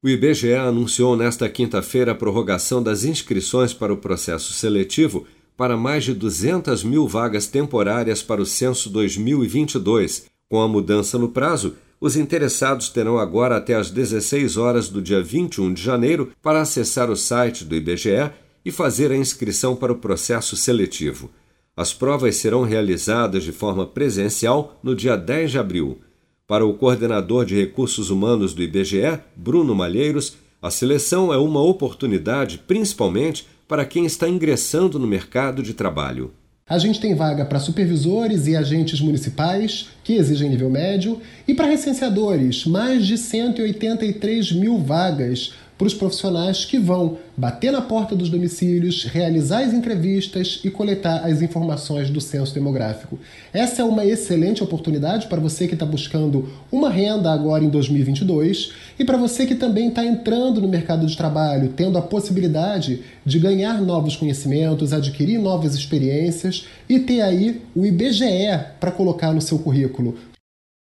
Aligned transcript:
O 0.00 0.08
IBGE 0.08 0.54
anunciou 0.54 1.16
nesta 1.16 1.48
quinta-feira 1.48 2.12
a 2.12 2.14
prorrogação 2.14 2.80
das 2.80 3.02
inscrições 3.02 3.74
para 3.74 3.92
o 3.92 3.96
processo 3.96 4.52
seletivo 4.52 5.26
para 5.56 5.76
mais 5.76 6.04
de 6.04 6.14
200 6.14 6.84
mil 6.84 7.08
vagas 7.08 7.48
temporárias 7.48 8.22
para 8.22 8.40
o 8.40 8.46
censo 8.46 8.88
2022. 8.90 10.26
Com 10.48 10.62
a 10.62 10.68
mudança 10.68 11.18
no 11.18 11.30
prazo, 11.30 11.74
os 12.00 12.16
interessados 12.16 12.90
terão 12.90 13.18
agora 13.18 13.56
até 13.56 13.74
às 13.74 13.90
16 13.90 14.56
horas 14.56 14.88
do 14.88 15.02
dia 15.02 15.20
21 15.20 15.74
de 15.74 15.82
janeiro 15.82 16.30
para 16.40 16.60
acessar 16.60 17.10
o 17.10 17.16
site 17.16 17.64
do 17.64 17.74
IBGE 17.74 18.30
e 18.64 18.70
fazer 18.70 19.10
a 19.10 19.16
inscrição 19.16 19.74
para 19.74 19.92
o 19.92 19.98
processo 19.98 20.56
seletivo. 20.56 21.28
As 21.76 21.92
provas 21.92 22.36
serão 22.36 22.62
realizadas 22.62 23.42
de 23.42 23.50
forma 23.50 23.84
presencial 23.84 24.78
no 24.80 24.94
dia 24.94 25.16
10 25.16 25.50
de 25.50 25.58
abril. 25.58 25.98
Para 26.48 26.64
o 26.64 26.72
coordenador 26.72 27.44
de 27.44 27.54
recursos 27.54 28.08
humanos 28.08 28.54
do 28.54 28.62
IBGE, 28.62 29.20
Bruno 29.36 29.74
Malheiros, 29.74 30.38
a 30.62 30.70
seleção 30.70 31.30
é 31.30 31.36
uma 31.36 31.60
oportunidade 31.60 32.56
principalmente 32.66 33.46
para 33.68 33.84
quem 33.84 34.06
está 34.06 34.26
ingressando 34.26 34.98
no 34.98 35.06
mercado 35.06 35.62
de 35.62 35.74
trabalho. 35.74 36.32
A 36.66 36.78
gente 36.78 37.00
tem 37.00 37.14
vaga 37.14 37.44
para 37.44 37.60
supervisores 37.60 38.46
e 38.46 38.56
agentes 38.56 38.98
municipais, 38.98 39.90
que 40.02 40.14
exigem 40.14 40.48
nível 40.48 40.70
médio, 40.70 41.20
e 41.46 41.52
para 41.52 41.66
recenseadores, 41.66 42.64
mais 42.64 43.06
de 43.06 43.18
183 43.18 44.52
mil 44.52 44.78
vagas 44.78 45.52
para 45.78 45.86
os 45.86 45.94
profissionais 45.94 46.64
que 46.64 46.76
vão 46.76 47.18
bater 47.36 47.70
na 47.70 47.80
porta 47.80 48.16
dos 48.16 48.28
domicílios, 48.28 49.04
realizar 49.04 49.60
as 49.60 49.72
entrevistas 49.72 50.60
e 50.64 50.70
coletar 50.70 51.24
as 51.24 51.40
informações 51.40 52.10
do 52.10 52.20
censo 52.20 52.52
demográfico. 52.52 53.16
Essa 53.52 53.82
é 53.82 53.84
uma 53.84 54.04
excelente 54.04 54.62
oportunidade 54.62 55.28
para 55.28 55.40
você 55.40 55.68
que 55.68 55.74
está 55.74 55.86
buscando 55.86 56.50
uma 56.70 56.90
renda 56.90 57.32
agora 57.32 57.62
em 57.62 57.68
2022 57.68 58.72
e 58.98 59.04
para 59.04 59.16
você 59.16 59.46
que 59.46 59.54
também 59.54 59.88
está 59.88 60.04
entrando 60.04 60.60
no 60.60 60.66
mercado 60.66 61.06
de 61.06 61.16
trabalho, 61.16 61.72
tendo 61.76 61.96
a 61.96 62.02
possibilidade 62.02 63.04
de 63.24 63.38
ganhar 63.38 63.80
novos 63.80 64.16
conhecimentos, 64.16 64.92
adquirir 64.92 65.38
novas 65.38 65.76
experiências 65.76 66.66
e 66.88 66.98
ter 66.98 67.20
aí 67.20 67.62
o 67.76 67.86
IBGE 67.86 68.24
para 68.80 68.90
colocar 68.90 69.32
no 69.32 69.40
seu 69.40 69.60
currículo. 69.60 70.16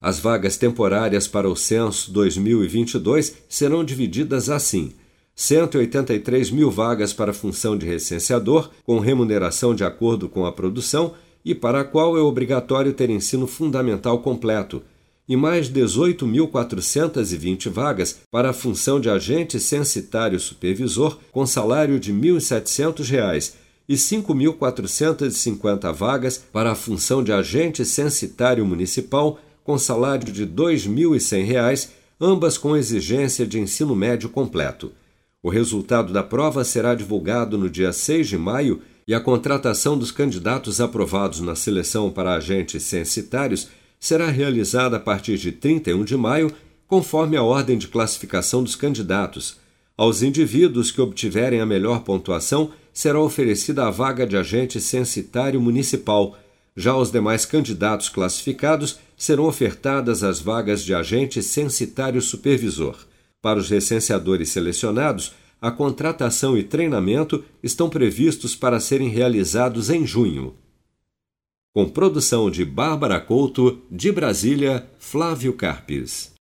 As 0.00 0.20
vagas 0.20 0.56
temporárias 0.56 1.26
para 1.26 1.48
o 1.48 1.56
censo 1.56 2.12
2022 2.12 3.34
serão 3.48 3.84
divididas 3.84 4.48
assim: 4.48 4.92
183 5.34 6.52
mil 6.52 6.70
vagas 6.70 7.12
para 7.12 7.32
a 7.32 7.34
função 7.34 7.76
de 7.76 7.84
recenseador, 7.84 8.70
com 8.84 9.00
remuneração 9.00 9.74
de 9.74 9.82
acordo 9.82 10.28
com 10.28 10.46
a 10.46 10.52
produção 10.52 11.14
e 11.44 11.52
para 11.52 11.80
a 11.80 11.84
qual 11.84 12.16
é 12.16 12.20
obrigatório 12.20 12.92
ter 12.92 13.10
ensino 13.10 13.48
fundamental 13.48 14.20
completo, 14.20 14.82
e 15.28 15.36
mais 15.36 15.68
18.420 15.68 17.68
vagas 17.68 18.20
para 18.30 18.50
a 18.50 18.52
função 18.52 19.00
de 19.00 19.10
agente 19.10 19.58
censitário 19.58 20.38
supervisor, 20.38 21.18
com 21.32 21.44
salário 21.44 21.98
de 21.98 22.12
R$ 22.12 22.18
1.700 22.18 23.54
e 23.88 23.94
5.450 23.94 25.92
vagas 25.92 26.38
para 26.52 26.72
a 26.72 26.74
função 26.74 27.22
de 27.22 27.32
agente 27.32 27.84
censitário 27.84 28.64
municipal 28.64 29.38
com 29.68 29.76
salário 29.76 30.32
de 30.32 30.44
R$ 30.44 30.50
2.100, 30.50 31.90
ambas 32.18 32.56
com 32.56 32.74
exigência 32.74 33.46
de 33.46 33.60
ensino 33.60 33.94
médio 33.94 34.30
completo. 34.30 34.92
O 35.42 35.50
resultado 35.50 36.10
da 36.10 36.22
prova 36.22 36.64
será 36.64 36.94
divulgado 36.94 37.58
no 37.58 37.68
dia 37.68 37.92
6 37.92 38.28
de 38.28 38.38
maio 38.38 38.80
e 39.06 39.12
a 39.12 39.20
contratação 39.20 39.98
dos 39.98 40.10
candidatos 40.10 40.80
aprovados 40.80 41.40
na 41.40 41.54
seleção 41.54 42.10
para 42.10 42.32
agentes 42.32 42.82
censitários 42.84 43.68
será 44.00 44.30
realizada 44.30 44.96
a 44.96 45.00
partir 45.00 45.36
de 45.36 45.52
31 45.52 46.02
de 46.02 46.16
maio, 46.16 46.50
conforme 46.86 47.36
a 47.36 47.42
ordem 47.42 47.76
de 47.76 47.88
classificação 47.88 48.64
dos 48.64 48.74
candidatos. 48.74 49.58
Aos 49.98 50.22
indivíduos 50.22 50.90
que 50.90 51.02
obtiverem 51.02 51.60
a 51.60 51.66
melhor 51.66 52.00
pontuação, 52.04 52.70
será 52.90 53.20
oferecida 53.20 53.86
a 53.86 53.90
vaga 53.90 54.26
de 54.26 54.34
agente 54.34 54.80
censitário 54.80 55.60
municipal 55.60 56.38
já 56.74 56.92
aos 56.92 57.10
demais 57.10 57.44
candidatos 57.44 58.08
classificados 58.08 58.98
serão 59.18 59.46
ofertadas 59.46 60.22
as 60.22 60.40
vagas 60.40 60.84
de 60.84 60.94
agente 60.94 61.42
censitário 61.42 62.22
supervisor. 62.22 62.96
Para 63.42 63.58
os 63.58 63.68
recenseadores 63.68 64.50
selecionados, 64.50 65.34
a 65.60 65.72
contratação 65.72 66.56
e 66.56 66.62
treinamento 66.62 67.44
estão 67.60 67.90
previstos 67.90 68.54
para 68.54 68.78
serem 68.78 69.08
realizados 69.08 69.90
em 69.90 70.06
junho. 70.06 70.54
Com 71.74 71.88
produção 71.88 72.48
de 72.50 72.64
Bárbara 72.64 73.20
Couto, 73.20 73.82
de 73.90 74.12
Brasília, 74.12 74.88
Flávio 74.98 75.52
Carpes. 75.52 76.32